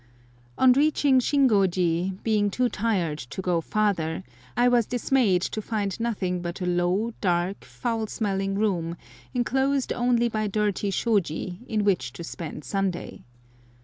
[0.57, 4.23] On reaching Shingoji, being too tired to go farther,
[4.57, 8.97] I was dismayed to find nothing but a low, dark, foul smelling room,
[9.35, 13.25] enclosed only by dirty shôji, in which to spend Sunday.